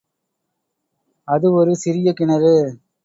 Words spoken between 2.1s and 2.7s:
கிணறு.